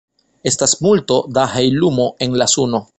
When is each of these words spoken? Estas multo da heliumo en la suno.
Estas 0.51 0.73
multo 0.87 1.19
da 1.37 1.45
heliumo 1.55 2.13
en 2.27 2.39
la 2.43 2.47
suno. 2.57 2.87